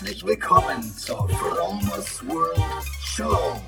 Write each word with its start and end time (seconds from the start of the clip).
Herzlich 0.00 0.24
willkommen 0.24 0.80
zur 0.96 1.28
Fromers 1.28 2.24
World 2.28 2.84
Show. 3.02 3.60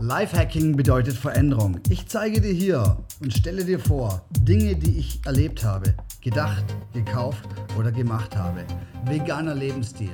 Lifehacking 0.00 0.76
bedeutet 0.76 1.18
Veränderung. 1.18 1.78
Ich 1.90 2.08
zeige 2.08 2.40
dir 2.40 2.54
hier 2.54 3.04
und 3.20 3.34
stelle 3.34 3.66
dir 3.66 3.78
vor 3.78 4.26
Dinge, 4.38 4.76
die 4.76 4.98
ich 4.98 5.20
erlebt 5.26 5.62
habe, 5.62 5.94
gedacht, 6.26 6.64
gekauft 6.92 7.48
oder 7.78 7.92
gemacht 7.92 8.34
habe. 8.34 8.64
Veganer 9.04 9.54
Lebensstil, 9.54 10.10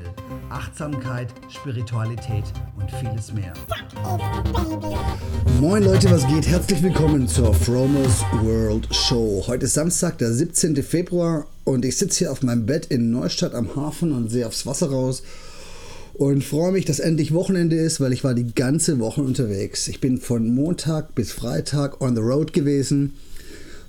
Achtsamkeit, 0.51 1.29
Spiritualität 1.49 2.45
und 2.79 2.91
vieles 2.91 3.33
mehr. 3.33 3.55
Moin 5.59 5.83
Leute, 5.83 6.11
was 6.11 6.29
geht? 6.29 6.47
Herzlich 6.47 6.83
willkommen 6.83 7.27
zur 7.27 7.55
Fromers 7.55 8.21
World 8.43 8.95
Show. 8.95 9.43
Heute 9.47 9.65
ist 9.65 9.73
Samstag, 9.73 10.19
der 10.19 10.35
17. 10.35 10.83
Februar 10.83 11.47
und 11.65 11.83
ich 11.87 11.97
sitze 11.97 12.19
hier 12.19 12.33
auf 12.33 12.43
meinem 12.43 12.67
Bett 12.67 12.85
in 12.85 13.11
Neustadt 13.11 13.55
am 13.55 13.75
Hafen 13.75 14.13
und 14.13 14.29
sehe 14.31 14.47
aufs 14.47 14.67
Wasser 14.67 14.91
raus 14.91 15.23
und 16.13 16.45
freue 16.45 16.73
mich, 16.73 16.85
dass 16.85 17.01
endlich 17.01 17.33
Wochenende 17.33 17.77
ist, 17.77 18.03
weil 18.03 18.13
ich 18.13 18.23
war 18.23 18.35
die 18.35 18.55
ganze 18.55 18.99
Woche 18.99 19.23
unterwegs. 19.23 19.89
Ich 19.89 20.03
bin 20.03 20.19
von 20.19 20.55
Montag 20.55 21.15
bis 21.15 21.33
Freitag 21.33 22.03
on 22.03 22.15
the 22.15 22.21
road 22.21 22.53
gewesen. 22.53 23.15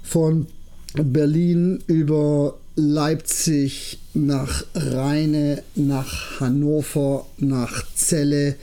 Von 0.01 0.47
Berlin 0.95 1.83
über 1.87 2.55
Leipzig 2.75 3.99
nach 4.13 4.63
Rheine, 4.75 5.63
nach 5.75 6.39
Hannover, 6.39 7.25
nach 7.37 7.83
Celle. 7.95 8.55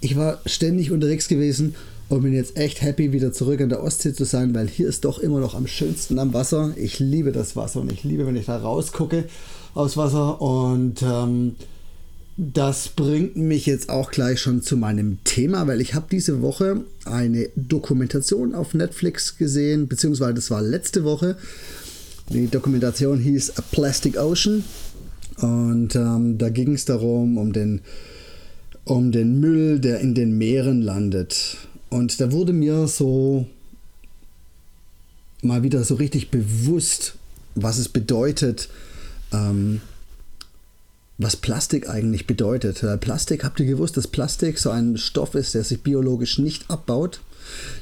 Ich 0.00 0.16
war 0.16 0.40
ständig 0.46 0.92
unterwegs 0.92 1.28
gewesen 1.28 1.74
und 2.08 2.22
bin 2.22 2.32
jetzt 2.32 2.56
echt 2.56 2.82
happy, 2.82 3.12
wieder 3.12 3.32
zurück 3.32 3.60
an 3.60 3.68
der 3.68 3.82
Ostsee 3.82 4.12
zu 4.12 4.24
sein, 4.24 4.54
weil 4.54 4.68
hier 4.68 4.88
ist 4.88 5.04
doch 5.04 5.18
immer 5.18 5.40
noch 5.40 5.54
am 5.54 5.66
schönsten 5.66 6.18
am 6.18 6.32
Wasser. 6.32 6.72
Ich 6.76 7.00
liebe 7.00 7.32
das 7.32 7.56
Wasser 7.56 7.80
und 7.80 7.92
ich 7.92 8.04
liebe, 8.04 8.26
wenn 8.26 8.36
ich 8.36 8.46
da 8.46 8.56
rausgucke 8.56 9.24
aus 9.74 9.96
Wasser 9.96 10.40
und 10.40 11.02
ähm, 11.02 11.56
das 12.40 12.90
bringt 12.90 13.36
mich 13.36 13.66
jetzt 13.66 13.88
auch 13.90 14.12
gleich 14.12 14.40
schon 14.40 14.62
zu 14.62 14.76
meinem 14.76 15.18
Thema, 15.24 15.66
weil 15.66 15.80
ich 15.80 15.94
habe 15.94 16.06
diese 16.08 16.40
Woche 16.40 16.84
eine 17.04 17.48
Dokumentation 17.56 18.54
auf 18.54 18.74
Netflix 18.74 19.36
gesehen, 19.36 19.88
beziehungsweise 19.88 20.34
das 20.34 20.50
war 20.52 20.62
letzte 20.62 21.02
Woche. 21.02 21.36
Die 22.28 22.46
Dokumentation 22.46 23.18
hieß 23.18 23.58
A 23.58 23.62
Plastic 23.62 24.16
Ocean 24.16 24.62
und 25.40 25.96
ähm, 25.96 26.38
da 26.38 26.48
ging 26.50 26.74
es 26.74 26.84
darum, 26.84 27.38
um 27.38 27.52
den, 27.52 27.80
um 28.84 29.10
den 29.10 29.40
Müll, 29.40 29.80
der 29.80 29.98
in 29.98 30.14
den 30.14 30.38
Meeren 30.38 30.80
landet. 30.80 31.56
Und 31.90 32.20
da 32.20 32.30
wurde 32.30 32.52
mir 32.52 32.86
so 32.86 33.46
mal 35.42 35.64
wieder 35.64 35.82
so 35.82 35.96
richtig 35.96 36.30
bewusst, 36.30 37.14
was 37.56 37.78
es 37.78 37.88
bedeutet, 37.88 38.68
ähm, 39.32 39.80
was 41.18 41.36
Plastik 41.36 41.88
eigentlich 41.88 42.26
bedeutet. 42.26 42.84
Plastik, 43.00 43.44
habt 43.44 43.58
ihr 43.60 43.66
gewusst, 43.66 43.96
dass 43.96 44.06
Plastik 44.06 44.58
so 44.58 44.70
ein 44.70 44.96
Stoff 44.96 45.34
ist, 45.34 45.54
der 45.54 45.64
sich 45.64 45.82
biologisch 45.82 46.38
nicht 46.38 46.70
abbaut, 46.70 47.20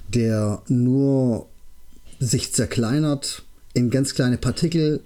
der 0.09 0.63
nur 0.69 1.47
sich 2.19 2.55
zerkleinert, 2.55 3.43
in 3.75 3.91
ganz 3.91 4.15
kleine 4.15 4.39
Partikel 4.39 5.01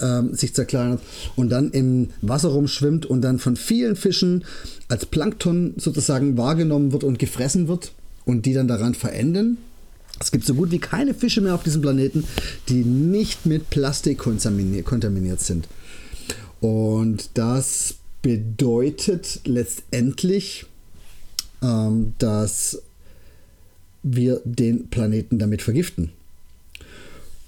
ähm, 0.00 0.34
sich 0.34 0.54
zerkleinert 0.54 1.00
und 1.34 1.48
dann 1.48 1.70
im 1.70 2.10
Wasser 2.20 2.48
rumschwimmt 2.48 3.06
und 3.06 3.22
dann 3.22 3.38
von 3.38 3.56
vielen 3.56 3.96
Fischen 3.96 4.44
als 4.88 5.06
Plankton 5.06 5.74
sozusagen 5.76 6.36
wahrgenommen 6.36 6.92
wird 6.92 7.04
und 7.04 7.18
gefressen 7.18 7.68
wird 7.68 7.92
und 8.26 8.44
die 8.44 8.52
dann 8.52 8.68
daran 8.68 8.94
verenden. 8.94 9.56
Es 10.20 10.30
gibt 10.30 10.44
so 10.44 10.54
gut 10.54 10.70
wie 10.70 10.78
keine 10.78 11.14
Fische 11.14 11.40
mehr 11.40 11.54
auf 11.54 11.62
diesem 11.62 11.80
Planeten, 11.80 12.24
die 12.68 12.84
nicht 12.84 13.46
mit 13.46 13.70
Plastik 13.70 14.18
kontaminiert 14.18 15.40
sind. 15.40 15.68
Und 16.62 17.30
das 17.34 17.96
bedeutet 18.22 19.40
letztendlich, 19.44 20.64
ähm, 21.60 22.14
dass 22.18 22.80
wir 24.04 24.40
den 24.44 24.86
Planeten 24.88 25.40
damit 25.40 25.60
vergiften. 25.60 26.12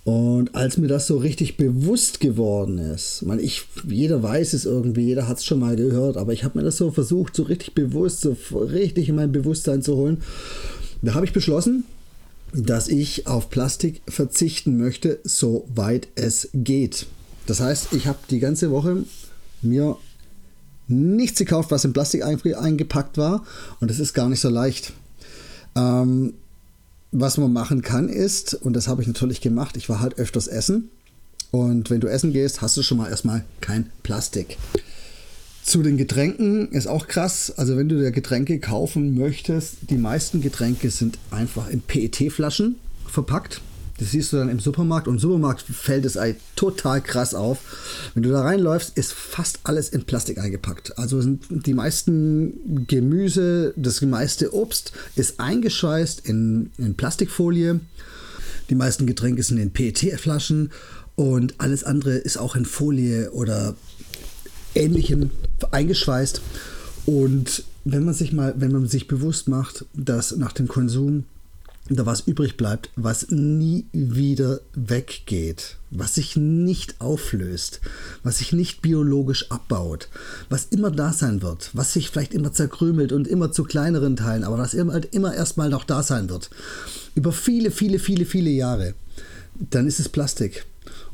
Und 0.02 0.56
als 0.56 0.78
mir 0.78 0.88
das 0.88 1.06
so 1.06 1.16
richtig 1.16 1.56
bewusst 1.56 2.18
geworden 2.18 2.78
ist, 2.78 3.22
man, 3.22 3.38
ich, 3.38 3.62
jeder 3.88 4.22
weiß 4.22 4.52
es 4.52 4.66
irgendwie, 4.66 5.06
jeder 5.06 5.28
hat 5.28 5.38
es 5.38 5.44
schon 5.44 5.60
mal 5.60 5.76
gehört, 5.76 6.16
aber 6.16 6.32
ich 6.32 6.42
habe 6.42 6.58
mir 6.58 6.64
das 6.64 6.76
so 6.76 6.90
versucht, 6.90 7.36
so 7.36 7.44
richtig 7.44 7.74
bewusst, 7.74 8.20
so 8.20 8.36
richtig 8.52 9.08
in 9.08 9.14
mein 9.14 9.30
Bewusstsein 9.30 9.80
zu 9.80 9.94
holen. 9.96 10.22
Da 11.02 11.14
habe 11.14 11.24
ich 11.24 11.32
beschlossen, 11.32 11.84
dass 12.52 12.88
ich 12.88 13.28
auf 13.28 13.48
Plastik 13.48 14.02
verzichten 14.08 14.76
möchte, 14.76 15.20
soweit 15.22 16.08
es 16.16 16.50
geht. 16.52 17.06
Das 17.46 17.60
heißt, 17.60 17.92
ich 17.92 18.06
habe 18.06 18.18
die 18.30 18.38
ganze 18.38 18.70
Woche 18.70 19.04
mir 19.62 19.96
nichts 20.88 21.38
gekauft, 21.38 21.70
was 21.70 21.84
in 21.84 21.92
Plastik 21.92 22.24
eingepackt 22.24 23.18
war. 23.18 23.44
Und 23.80 23.90
das 23.90 23.98
ist 23.98 24.14
gar 24.14 24.28
nicht 24.28 24.40
so 24.40 24.48
leicht. 24.48 24.92
Ähm, 25.76 26.34
was 27.12 27.38
man 27.38 27.52
machen 27.52 27.82
kann 27.82 28.08
ist, 28.08 28.54
und 28.54 28.74
das 28.74 28.88
habe 28.88 29.00
ich 29.02 29.08
natürlich 29.08 29.40
gemacht, 29.40 29.76
ich 29.76 29.88
war 29.88 30.00
halt 30.00 30.18
öfters 30.18 30.48
essen. 30.48 30.90
Und 31.50 31.88
wenn 31.90 32.00
du 32.00 32.08
essen 32.08 32.32
gehst, 32.32 32.62
hast 32.62 32.76
du 32.76 32.82
schon 32.82 32.98
mal 32.98 33.08
erstmal 33.08 33.44
kein 33.60 33.90
Plastik. 34.02 34.58
Zu 35.62 35.82
den 35.82 35.96
Getränken 35.96 36.70
ist 36.72 36.88
auch 36.88 37.06
krass. 37.06 37.52
Also 37.56 37.76
wenn 37.76 37.88
du 37.88 37.98
dir 37.98 38.10
Getränke 38.10 38.58
kaufen 38.58 39.16
möchtest, 39.16 39.76
die 39.88 39.96
meisten 39.96 40.42
Getränke 40.42 40.90
sind 40.90 41.18
einfach 41.30 41.70
in 41.70 41.80
PET-Flaschen 41.80 42.76
verpackt. 43.06 43.60
Das 43.98 44.10
siehst 44.10 44.32
du 44.32 44.38
dann 44.38 44.48
im 44.48 44.58
Supermarkt 44.58 45.06
und 45.06 45.14
im 45.14 45.20
Supermarkt 45.20 45.62
fällt 45.62 46.04
es 46.04 46.18
total 46.56 47.00
krass 47.00 47.34
auf. 47.34 47.58
Wenn 48.14 48.24
du 48.24 48.30
da 48.30 48.42
reinläufst, 48.42 48.96
ist 48.96 49.12
fast 49.12 49.60
alles 49.62 49.88
in 49.88 50.04
Plastik 50.04 50.38
eingepackt. 50.38 50.98
Also 50.98 51.20
sind 51.20 51.66
die 51.66 51.74
meisten 51.74 52.86
Gemüse, 52.88 53.72
das 53.76 54.02
meiste 54.02 54.52
Obst 54.52 54.92
ist 55.14 55.38
eingeschweißt 55.38 56.26
in, 56.26 56.70
in 56.76 56.96
Plastikfolie. 56.96 57.80
Die 58.68 58.74
meisten 58.74 59.06
Getränke 59.06 59.42
sind 59.42 59.58
in 59.58 59.70
PET-Flaschen 59.70 60.70
und 61.14 61.54
alles 61.58 61.84
andere 61.84 62.14
ist 62.14 62.38
auch 62.38 62.56
in 62.56 62.64
Folie 62.64 63.30
oder 63.30 63.76
ähnlichem 64.74 65.30
eingeschweißt. 65.70 66.40
Und 67.06 67.64
wenn 67.84 68.04
man 68.04 68.14
sich 68.14 68.32
mal, 68.32 68.54
wenn 68.56 68.72
man 68.72 68.86
sich 68.88 69.06
bewusst 69.06 69.46
macht, 69.46 69.84
dass 69.92 70.36
nach 70.36 70.52
dem 70.52 70.66
Konsum 70.66 71.24
da 71.90 72.06
was 72.06 72.20
übrig 72.20 72.56
bleibt, 72.56 72.90
was 72.96 73.30
nie 73.30 73.86
wieder 73.92 74.60
weggeht, 74.74 75.76
was 75.90 76.14
sich 76.14 76.34
nicht 76.34 77.00
auflöst, 77.00 77.80
was 78.22 78.38
sich 78.38 78.52
nicht 78.52 78.80
biologisch 78.80 79.50
abbaut, 79.50 80.08
was 80.48 80.66
immer 80.66 80.90
da 80.90 81.12
sein 81.12 81.42
wird, 81.42 81.70
was 81.74 81.92
sich 81.92 82.08
vielleicht 82.08 82.32
immer 82.32 82.52
zerkrümelt 82.52 83.12
und 83.12 83.28
immer 83.28 83.52
zu 83.52 83.64
kleineren 83.64 84.16
Teilen, 84.16 84.44
aber 84.44 84.56
was 84.56 84.72
immer, 84.72 84.94
halt 84.94 85.14
immer 85.14 85.34
erstmal 85.34 85.68
noch 85.68 85.84
da 85.84 86.02
sein 86.02 86.30
wird. 86.30 86.48
Über 87.14 87.32
viele, 87.32 87.70
viele, 87.70 87.98
viele, 87.98 88.24
viele 88.24 88.50
Jahre. 88.50 88.94
Dann 89.70 89.86
ist 89.86 90.00
es 90.00 90.08
Plastik. 90.08 90.64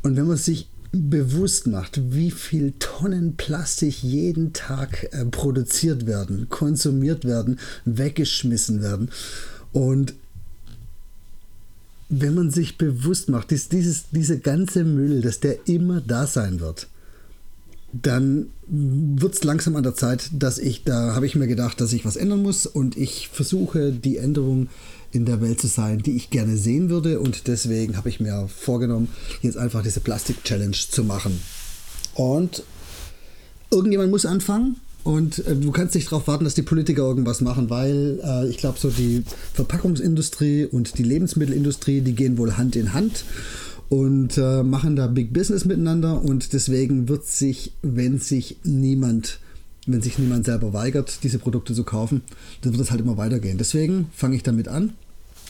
Und 0.03 0.17
wenn 0.17 0.27
man 0.27 0.37
sich 0.37 0.69
bewusst 0.93 1.67
macht, 1.67 2.01
wie 2.13 2.31
viel 2.31 2.75
Tonnen 2.79 3.37
Plastik 3.37 4.03
jeden 4.03 4.53
Tag 4.53 5.09
äh, 5.13 5.25
produziert 5.25 6.07
werden, 6.07 6.49
konsumiert 6.49 7.25
werden, 7.25 7.59
weggeschmissen 7.85 8.83
werden 8.83 9.11
und 9.73 10.15
wenn 12.11 12.35
man 12.35 12.51
sich 12.51 12.77
bewusst 12.77 13.29
macht, 13.29 13.53
dass 13.53 13.69
dieses, 13.69 14.11
diese 14.11 14.41
ganze 14.41 14.85
Müll, 14.85 15.23
dass 15.23 15.39
der 15.39 15.69
immer 15.69 16.01
da 16.01 16.27
sein 16.27 16.59
wird, 16.59 16.89
dann 17.93 18.49
wird 18.67 19.35
es 19.35 19.45
langsam 19.45 19.77
an 19.77 19.85
der 19.85 19.95
Zeit, 19.95 20.31
dass 20.33 20.59
ich, 20.59 20.85
da 20.85 21.15
habe 21.15 21.27
ich 21.27 21.37
mir 21.37 21.47
gedacht, 21.47 21.81
dass 21.81 21.93
ich 21.93 22.05
was 22.05 22.17
ändern 22.17 22.43
muss 22.43 22.67
und 22.67 22.97
ich 22.97 23.29
versuche 23.29 23.93
die 23.93 24.17
Änderung 24.17 24.69
in 25.13 25.25
der 25.25 25.41
Welt 25.41 25.61
zu 25.61 25.69
sein, 25.69 26.01
die 26.01 26.17
ich 26.17 26.31
gerne 26.31 26.57
sehen 26.57 26.91
würde 26.91 27.21
und 27.21 27.47
deswegen 27.47 27.97
habe 27.97 28.09
ich 28.09 28.21
mir 28.21 28.49
vorgenommen, 28.49 29.09
jetzt 29.43 29.57
einfach 29.57 29.83
diese 29.83 30.01
Plastik-Challenge 30.01 30.77
zu 30.77 31.05
machen. 31.05 31.41
Und 32.15 32.65
irgendjemand 33.71 34.11
muss 34.11 34.27
anfangen 34.27 34.77
und 35.03 35.47
äh, 35.47 35.57
du 35.57 35.71
kannst 35.71 35.95
nicht 35.95 36.11
darauf 36.11 36.27
warten, 36.27 36.45
dass 36.45 36.55
die 36.55 36.63
Politiker 36.63 37.03
irgendwas 37.03 37.41
machen, 37.41 37.71
weil 37.71 38.21
äh, 38.23 38.49
ich 38.49 38.59
glaube, 38.59 38.79
so 38.79 38.91
die 38.91 39.25
Verpackungsindustrie 39.55 40.67
und 40.67 40.99
die 40.99 41.03
Lebensmittelindustrie, 41.03 42.01
die 42.03 42.15
gehen 42.15 42.37
wohl 42.39 42.57
Hand 42.57 42.77
in 42.77 42.93
Hand 42.93 43.25
und 43.89 44.37
äh, 44.37 44.63
machen 44.63 44.97
da 44.97 45.07
Big 45.07 45.33
Business 45.33 45.65
miteinander. 45.65 46.23
Und 46.23 46.53
deswegen 46.53 47.09
wird 47.09 47.27
sich, 47.27 47.73
wenn 47.83 48.19
sich 48.19 48.57
niemand, 48.63 49.41
wenn 49.87 50.03
sich 50.03 50.19
niemand 50.19 50.45
selber 50.45 50.73
weigert, 50.73 51.25
diese 51.25 51.39
Produkte 51.39 51.75
zu 51.75 51.85
kaufen, 51.85 52.23
dann 52.61 52.73
wird 52.73 52.83
es 52.83 52.91
halt 52.91 53.01
immer 53.01 53.17
weitergehen. 53.17 53.59
Deswegen 53.59 54.09
fange 54.15 54.37
ich 54.37 54.43
damit 54.43 54.69
an. 54.69 54.95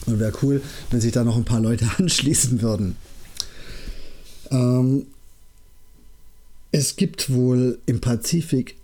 Und 0.07 0.19
wäre 0.19 0.33
cool, 0.43 0.63
wenn 0.91 1.01
sich 1.01 1.13
da 1.13 1.25
noch 1.25 1.37
ein 1.37 1.45
paar 1.45 1.61
Leute 1.61 1.87
anschließen 1.99 2.63
würden. 2.63 2.97
Ähm, 4.51 5.07
es 6.73 6.97
gibt 6.97 7.31
wohl 7.31 7.79
im 7.85 8.01
Pazifik 8.01 8.77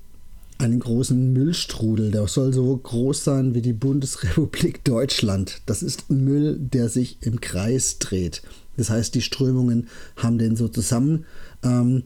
einen 0.59 0.81
großen 0.81 1.33
Müllstrudel. 1.33 2.11
Der 2.11 2.27
soll 2.29 2.53
so 2.53 2.77
groß 2.77 3.25
sein 3.25 3.55
wie 3.55 3.63
die 3.63 3.73
Bundesrepublik 3.73 4.85
Deutschland. 4.85 5.61
Das 5.67 5.83
ist 5.83 6.11
Müll, 6.11 6.57
der 6.59 6.89
sich 6.89 7.19
im 7.21 7.41
Kreis 7.41 7.99
dreht. 7.99 8.43
Das 8.77 8.91
heißt, 8.91 9.15
die 9.15 9.23
Strömungen 9.23 9.89
haben 10.17 10.39
den 10.39 10.57
so 10.57 10.69
zusammen 10.69 11.25
ähm. 11.63 12.05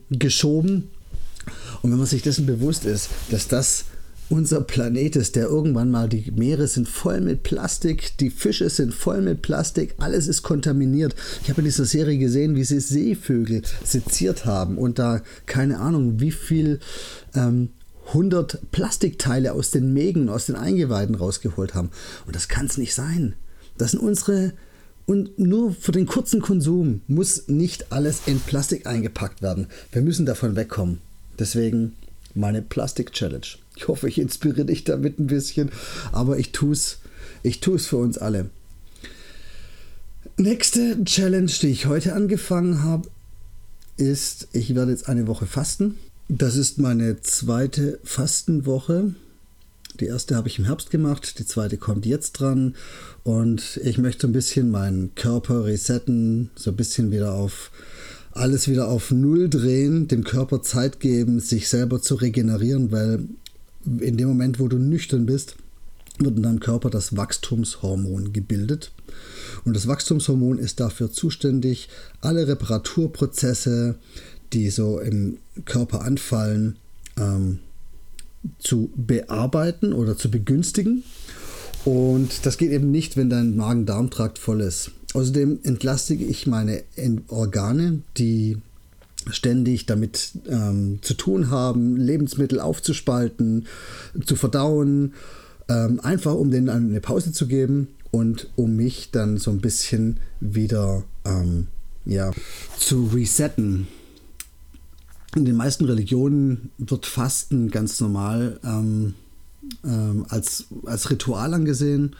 Und 1.83 1.91
wenn 1.91 1.99
man 1.99 2.07
sich 2.07 2.23
dessen 2.23 2.47
bewusst 2.47 2.85
ist, 2.85 3.09
dass 3.31 3.49
das 3.49 3.85
unser 4.29 4.61
Planet 4.61 5.17
ist, 5.17 5.35
der 5.35 5.47
irgendwann 5.47 5.91
mal, 5.91 6.09
die 6.09 6.31
Meere 6.31 6.69
sind 6.69 6.89
voll 6.89 7.21
mit 7.21 7.43
Plastik, 7.43 8.17
die 8.19 8.31
Fische 8.31 8.71
sind 8.71 8.95
voll 8.95 9.21
mit 9.23 9.43
Plastik, 9.43 9.95
alles 9.99 10.29
ist 10.29 10.43
kontaminiert. 10.43 11.17
Ich 11.43 11.51
habe 11.51 11.63
in 11.63 11.65
dieser 11.65 11.85
Serie 11.85 12.17
gesehen, 12.17 12.55
wie 12.55 12.63
sie 12.63 12.79
Seevögel 12.79 13.63
seziert 13.83 14.45
haben 14.47 14.79
und 14.79 15.01
da 15.01 15.21
keine 15.47 15.81
Ahnung, 15.81 16.21
wie 16.21 16.31
viel 16.31 16.79
ähm, 17.35 17.71
100 18.11 18.71
Plastikteile 18.71 19.53
aus 19.53 19.71
den 19.71 19.93
Mägen, 19.93 20.29
aus 20.29 20.47
den 20.47 20.57
Eingeweiden 20.57 21.15
rausgeholt 21.15 21.75
haben. 21.75 21.91
Und 22.27 22.37
das 22.37 22.49
kann 22.49 22.67
es 22.67 22.79
nicht 22.79 22.95
sein. 22.95 23.35
Das 23.79 23.93
sind 23.93 24.01
unsere 24.01 24.53
und 25.07 25.41
nur 25.41 25.73
für 25.73 25.91
den 25.91 26.07
kurzen 26.07 26.41
Konsum 26.41 27.01
muss 27.09 27.49
nicht 27.49 27.91
alles 27.91 28.23
in 28.27 28.39
Plastik 28.39 28.87
eingepackt 28.87 29.43
werden. 29.43 29.67
Wir 29.91 30.03
müssen 30.03 30.25
davon 30.25 30.55
wegkommen. 30.55 30.99
Deswegen 31.37 31.97
meine 32.35 32.63
Plastik-Challenge. 32.63 33.47
Ich 33.75 33.89
hoffe, 33.89 34.09
ich 34.09 34.19
inspiriere 34.19 34.67
dich 34.67 34.85
damit 34.85 35.19
ein 35.19 35.27
bisschen, 35.27 35.71
aber 36.13 36.39
ich 36.39 36.53
tue 36.53 36.73
es 36.73 36.99
ich 37.43 37.61
tu's 37.61 37.87
für 37.87 37.97
uns 37.97 38.19
alle. 38.19 38.51
Nächste 40.37 41.03
Challenge, 41.05 41.51
die 41.63 41.69
ich 41.69 41.87
heute 41.87 42.15
angefangen 42.15 42.83
habe, 42.83 43.09
ist, 43.97 44.49
ich 44.53 44.75
werde 44.75 44.93
jetzt 44.93 45.09
eine 45.09 45.27
Woche 45.27 45.47
fasten. 45.47 45.99
Das 46.33 46.55
ist 46.55 46.79
meine 46.79 47.21
zweite 47.23 47.99
Fastenwoche. 48.05 49.17
Die 49.99 50.05
erste 50.05 50.37
habe 50.37 50.47
ich 50.47 50.61
im 50.61 50.65
Herbst 50.65 50.93
gemacht, 50.93 51.41
die 51.41 51.45
zweite 51.45 51.77
kommt 51.77 52.07
jetzt 52.07 52.35
dran 52.35 52.77
und 53.25 53.81
ich 53.83 53.99
möchte 53.99 54.29
ein 54.29 54.33
bisschen 54.33 54.71
meinen 54.71 55.13
Körper 55.17 55.65
resetten, 55.65 56.51
so 56.55 56.71
ein 56.71 56.77
bisschen 56.77 57.11
wieder 57.11 57.35
auf 57.35 57.73
alles 58.31 58.69
wieder 58.69 58.87
auf 58.87 59.11
Null 59.11 59.51
drehen, 59.51 60.07
dem 60.07 60.23
Körper 60.23 60.63
Zeit 60.63 61.01
geben, 61.01 61.41
sich 61.41 61.69
selber 61.69 62.01
zu 62.01 62.15
regenerieren, 62.15 62.93
weil 62.93 63.25
in 63.99 64.17
dem 64.17 64.29
Moment, 64.29 64.61
wo 64.61 64.69
du 64.69 64.79
nüchtern 64.79 65.27
bist, 65.27 65.57
wird 66.21 66.37
in 66.37 66.45
deinem 66.45 66.61
Körper 66.61 66.91
das 66.91 67.17
Wachstumshormon 67.17 68.33
gebildet. 68.33 68.93
Und 69.65 69.75
das 69.75 69.89
Wachstumshormon 69.89 70.59
ist 70.59 70.79
dafür 70.79 71.11
zuständig, 71.11 71.89
alle 72.21 72.47
Reparaturprozesse, 72.47 73.97
die 74.53 74.71
so 74.71 74.99
im 74.99 75.39
Körper 75.65 76.03
anfallen, 76.03 76.77
ähm, 77.19 77.61
zu 78.59 78.91
bearbeiten 78.97 79.93
oder 79.93 80.17
zu 80.17 80.31
begünstigen. 80.31 81.05
Und 81.85 82.45
das 82.47 82.59
geht 82.59 82.73
eben 82.73 82.91
nicht, 82.91 83.17
wenn 83.17 83.31
dein 83.31 83.57
Magen-Darm-Trakt 83.57 84.39
voll 84.39 84.61
ist. 84.61 84.93
Außerdem 85.15 85.61
entlastige 85.65 86.25
ich 86.25 86.47
meine 86.47 86.83
Organe, 87.29 88.03
die 88.17 88.59
ständig 89.31 89.87
damit 89.87 90.33
ähm, 90.49 90.99
zu 91.03 91.15
tun 91.15 91.51
haben, 91.51 91.97
Lebensmittel 91.97 92.61
aufzuspalten, 92.61 93.67
zu 94.25 94.37
verdauen, 94.37 95.15
ähm, 95.69 96.01
einfach 96.01 96.35
um 96.35 96.51
denen 96.51 96.69
eine 96.69 97.01
Pause 97.01 97.33
zu 97.33 97.47
geben 97.47 97.89
und 98.11 98.49
um 98.57 98.77
mich 98.77 99.11
dann 99.11 99.37
so 99.37 99.51
ein 99.51 99.61
bisschen 99.61 100.19
wieder 100.41 101.05
ähm, 101.25 101.67
ja, 102.05 102.31
zu 102.79 103.11
resetten. 103.15 103.89
In 105.37 105.45
den 105.45 105.57
meisten 105.57 105.85
Religionen 105.85 106.71
wird 106.79 107.07
Fasten 107.07 107.71
ganz 107.71 108.01
normal 108.01 108.59
ähm, 108.65 109.15
ähm, 109.85 110.27
als, 110.29 110.67
als 110.87 111.11
Ritual 111.11 111.55
angesehen. 111.55 112.17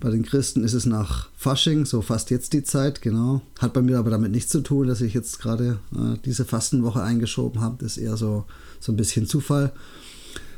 Bei 0.00 0.10
den 0.10 0.24
Christen 0.24 0.64
ist 0.64 0.74
es 0.74 0.86
nach 0.86 1.28
Fasching, 1.36 1.86
so 1.86 2.02
fast 2.02 2.30
jetzt 2.30 2.52
die 2.52 2.62
Zeit, 2.62 3.02
genau. 3.02 3.42
Hat 3.58 3.72
bei 3.72 3.82
mir 3.82 3.98
aber 3.98 4.10
damit 4.10 4.32
nichts 4.32 4.50
zu 4.50 4.60
tun, 4.60 4.86
dass 4.86 5.00
ich 5.00 5.14
jetzt 5.14 5.38
gerade 5.38 5.78
äh, 5.94 6.18
diese 6.24 6.44
Fastenwoche 6.44 7.02
eingeschoben 7.02 7.60
habe. 7.60 7.76
Das 7.80 7.96
ist 7.96 8.02
eher 8.02 8.16
so, 8.16 8.44
so 8.80 8.92
ein 8.92 8.96
bisschen 8.96 9.26
Zufall. 9.26 9.72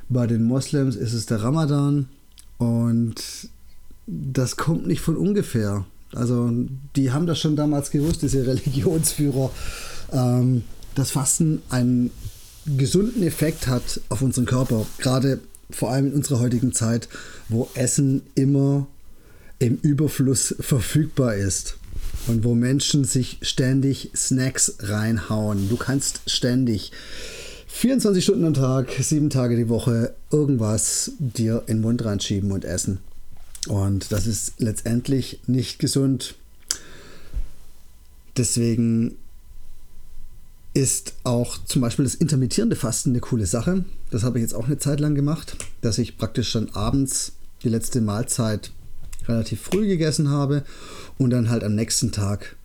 Bei 0.09 0.27
den 0.27 0.45
Moslems 0.45 0.97
ist 0.97 1.13
es 1.13 1.27
der 1.27 1.43
Ramadan 1.43 2.09
und 2.59 3.23
das 4.07 4.57
kommt 4.57 4.87
nicht 4.87 5.01
von 5.01 5.17
ungefähr. 5.17 5.85
Also 6.13 6.51
die 6.95 7.13
haben 7.13 7.27
das 7.27 7.39
schon 7.39 7.57
damals 7.57 7.91
gewusst, 7.91 8.23
diese 8.23 8.47
Religionsführer, 8.47 9.51
ähm, 10.13 10.63
dass 10.97 11.13
Fasten 11.13 11.63
einen 11.69 12.11
gesunden 12.77 13.23
Effekt 13.23 13.69
hat 13.69 14.01
auf 14.09 14.23
unseren 14.23 14.47
Körper. 14.47 14.87
Gerade 14.99 15.41
vor 15.71 15.93
allem 15.93 16.09
in 16.09 16.15
unserer 16.15 16.41
heutigen 16.41 16.73
Zeit, 16.73 17.09
wo 17.49 17.69
Essen 17.75 18.23
immer 18.35 18.89
im 19.59 19.77
Überfluss 19.77 20.55
verfügbar 20.59 21.37
ist 21.37 21.77
und 22.27 22.45
wo 22.45 22.55
Menschen 22.55 23.05
sich 23.05 23.39
ständig 23.43 24.11
Snacks 24.17 24.77
reinhauen. 24.81 25.69
Du 25.69 25.77
kannst 25.77 26.23
ständig 26.27 26.93
24 27.69 28.25
Stunden 28.25 28.45
am 28.45 28.55
Tag, 28.55 28.91
sieben 29.01 29.31
Tage 29.31 29.57
die 29.57 29.69
Woche 29.69 30.15
irgendwas 30.31 31.13
dir 31.19 31.63
in 31.67 31.77
den 31.77 31.83
Mund 31.83 32.05
reinschieben 32.05 32.51
und 32.53 32.65
essen. 32.65 32.99
Und 33.69 34.13
das 34.13 34.27
ist 34.27 34.55
letztendlich 34.59 35.41
nicht 35.47 35.79
gesund. 35.79 36.37
Deswegen 38.37 39.17
ist 40.77 41.15
auch 41.25 41.57
zum 41.65 41.81
Beispiel 41.81 42.05
das 42.05 42.15
intermittierende 42.15 42.77
Fasten 42.77 43.11
eine 43.11 43.21
coole 43.21 43.47
Sache. 43.47 43.87
Das 44.11 44.25
habe 44.25 44.39
ich 44.39 44.43
jetzt 44.43 44.53
auch 44.53 44.67
eine 44.67 44.79
Zeit 44.79 45.01
lang 45.01 45.15
gemacht, 45.15 45.57
dass 45.81 45.97
ich 45.97 46.19
praktisch 46.19 46.51
schon 46.51 46.69
abends 46.75 47.33
die 47.63 47.71
letzte 47.71 48.03
Mahlzeit 48.03 48.73
relativ 49.27 49.63
früh 49.63 49.87
gegessen 49.87 50.29
habe 50.29 50.65
und 51.17 51.31
dann 51.31 51.49
halt 51.49 51.65
am 51.65 51.75
nächsten 51.75 52.13
Tag 52.13 52.57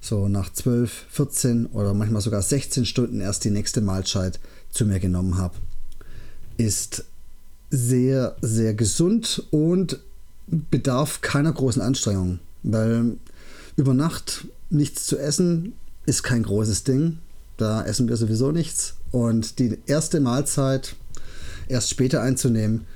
so 0.00 0.28
nach 0.28 0.50
12, 0.50 1.04
14 1.10 1.66
oder 1.66 1.92
manchmal 1.92 2.22
sogar 2.22 2.40
16 2.40 2.86
Stunden 2.86 3.20
erst 3.20 3.44
die 3.44 3.50
nächste 3.50 3.82
Mahlzeit 3.82 4.40
zu 4.70 4.86
mir 4.86 4.98
genommen 4.98 5.36
habe. 5.36 5.54
Ist 6.56 7.04
sehr, 7.68 8.34
sehr 8.40 8.72
gesund 8.72 9.46
und 9.50 10.00
bedarf 10.46 11.20
keiner 11.20 11.52
großen 11.52 11.82
Anstrengung, 11.82 12.38
weil 12.62 13.18
über 13.76 13.92
Nacht 13.92 14.46
nichts 14.70 15.04
zu 15.04 15.18
essen 15.18 15.74
ist 16.06 16.22
kein 16.22 16.44
großes 16.44 16.84
Ding. 16.84 17.18
Da 17.62 17.84
essen 17.84 18.08
wir 18.08 18.16
sowieso 18.16 18.50
nichts. 18.50 18.94
Und 19.12 19.60
die 19.60 19.78
erste 19.86 20.18
Mahlzeit 20.18 20.96
erst 21.68 21.90
später 21.90 22.20
einzunehmen, 22.20 22.86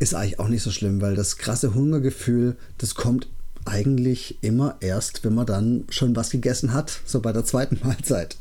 ist 0.00 0.16
eigentlich 0.16 0.40
auch 0.40 0.48
nicht 0.48 0.64
so 0.64 0.72
schlimm, 0.72 1.00
weil 1.00 1.14
das 1.14 1.36
krasse 1.36 1.74
Hungergefühl, 1.74 2.56
das 2.78 2.96
kommt 2.96 3.28
eigentlich 3.64 4.36
immer 4.40 4.74
erst, 4.80 5.22
wenn 5.22 5.36
man 5.36 5.46
dann 5.46 5.84
schon 5.90 6.16
was 6.16 6.30
gegessen 6.30 6.74
hat, 6.74 7.02
so 7.06 7.20
bei 7.20 7.32
der 7.32 7.44
zweiten 7.44 7.78
Mahlzeit. 7.84 8.36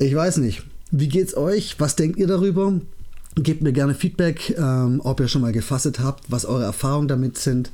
Ich 0.00 0.16
weiß 0.16 0.38
nicht. 0.38 0.64
Wie 0.90 1.06
geht's 1.06 1.36
euch? 1.36 1.78
Was 1.78 1.94
denkt 1.94 2.18
ihr 2.18 2.26
darüber? 2.26 2.72
Gebt 3.36 3.62
mir 3.62 3.72
gerne 3.72 3.94
Feedback, 3.94 4.56
ähm, 4.58 5.00
ob 5.04 5.20
ihr 5.20 5.28
schon 5.28 5.42
mal 5.42 5.52
gefastet 5.52 6.00
habt, 6.00 6.24
was 6.30 6.44
eure 6.44 6.64
Erfahrungen 6.64 7.08
damit 7.08 7.38
sind. 7.38 7.70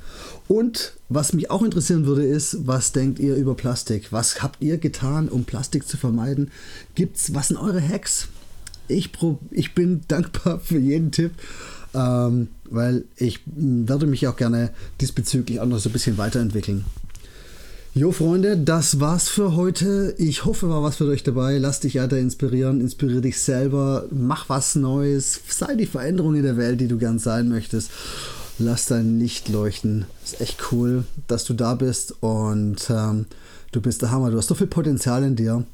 Und 0.48 0.92
was 1.08 1.32
mich 1.32 1.50
auch 1.50 1.62
interessieren 1.62 2.06
würde, 2.06 2.24
ist, 2.24 2.66
was 2.66 2.92
denkt 2.92 3.18
ihr 3.18 3.36
über 3.36 3.54
Plastik? 3.54 4.12
Was 4.12 4.42
habt 4.42 4.62
ihr 4.62 4.76
getan, 4.76 5.28
um 5.28 5.44
Plastik 5.44 5.88
zu 5.88 5.96
vermeiden? 5.96 6.50
Gibt's, 6.94 7.34
was 7.34 7.48
sind 7.48 7.56
eure 7.56 7.80
Hacks? 7.80 8.28
Ich, 8.86 9.10
ich 9.50 9.74
bin 9.74 10.02
dankbar 10.08 10.60
für 10.60 10.78
jeden 10.78 11.10
Tipp 11.10 11.32
ähm, 11.96 12.48
weil 12.68 13.04
ich 13.16 13.40
werde 13.46 14.06
mich 14.06 14.26
auch 14.26 14.36
gerne 14.36 14.70
diesbezüglich 15.00 15.60
auch 15.60 15.66
noch 15.66 15.78
so 15.78 15.88
ein 15.88 15.92
bisschen 15.92 16.18
weiterentwickeln. 16.18 16.84
Jo 17.98 18.12
Freunde, 18.12 18.58
das 18.58 19.00
war's 19.00 19.30
für 19.30 19.56
heute. 19.56 20.14
Ich 20.18 20.44
hoffe, 20.44 20.68
war 20.68 20.82
was 20.82 20.96
für 20.96 21.06
euch 21.06 21.22
dabei. 21.22 21.56
Lass 21.56 21.80
dich 21.80 21.94
weiter 21.94 22.18
inspirieren, 22.18 22.82
inspiriere 22.82 23.22
dich 23.22 23.40
selber, 23.40 24.04
mach 24.10 24.50
was 24.50 24.74
Neues, 24.74 25.40
sei 25.48 25.76
die 25.76 25.86
Veränderung 25.86 26.34
in 26.34 26.42
der 26.42 26.58
Welt, 26.58 26.78
die 26.78 26.88
du 26.88 26.98
gern 26.98 27.18
sein 27.18 27.48
möchtest. 27.48 27.90
Lass 28.58 28.84
dein 28.84 29.18
Licht 29.18 29.48
leuchten. 29.48 30.04
Ist 30.22 30.42
echt 30.42 30.70
cool, 30.72 31.04
dass 31.26 31.44
du 31.44 31.54
da 31.54 31.74
bist 31.74 32.16
und 32.20 32.86
ähm, 32.90 33.24
du 33.72 33.80
bist 33.80 34.02
der 34.02 34.10
Hammer. 34.10 34.30
Du 34.30 34.36
hast 34.36 34.48
so 34.48 34.54
viel 34.54 34.66
Potenzial 34.66 35.24
in 35.24 35.34
dir. 35.34 35.64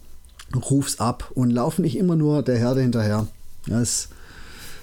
Ruf's 0.55 1.00
ab 1.00 1.29
und 1.35 1.50
lauf 1.50 1.81
nicht 1.81 1.97
immer 1.97 2.14
nur 2.14 2.45
der 2.45 2.57
Herde 2.57 2.83
hinterher. 2.83 3.26
Das 3.67 4.11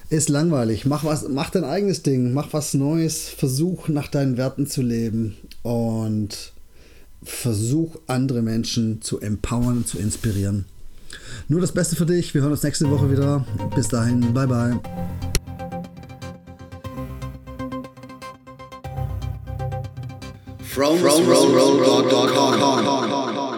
ist 0.10 0.28
langweilig. 0.28 0.86
Mach 0.86 1.06
was, 1.06 1.30
mach 1.30 1.52
dein 1.52 1.64
eigenes 1.64 2.04
Ding, 2.04 2.34
mach 2.34 2.52
was 2.52 2.74
Neues, 2.74 3.30
versuch 3.30 3.88
nach 3.88 4.10
deinen 4.10 4.36
Werten 4.36 4.68
zu 4.68 4.82
leben 4.82 5.38
und 5.64 6.52
versuch 7.24 7.98
andere 8.08 8.42
Menschen 8.42 9.02
zu 9.02 9.20
empowern, 9.20 9.86
zu 9.86 9.98
inspirieren. 9.98 10.66
Nur 11.48 11.62
das 11.62 11.72
Beste 11.72 11.96
für 11.96 12.06
dich. 12.06 12.34
Wir 12.34 12.42
hören 12.42 12.52
uns 12.52 12.64
nächste 12.64 12.90
Woche 12.90 13.12
wieder. 13.12 13.46
Bis 13.76 13.88
dahin, 13.88 14.34
bye 14.34 14.48
bye. 14.48 14.80
From, 20.64 20.98
from, 20.98 21.26
from, 21.26 21.52
from, 21.52 21.84
from, 21.84 22.10
from, 22.10 22.30
from, 22.30 23.36
from. 23.36 23.49